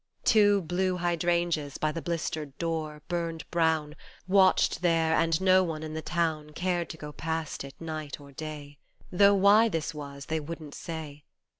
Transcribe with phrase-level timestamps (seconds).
[0.23, 3.95] Two blue hydrangeas by the blistered door, burned brown,
[4.27, 8.31] Watched there and no one in the town Cared to go past, it night or
[8.31, 8.79] day,
[9.11, 11.23] Though why this was they wouldn't say.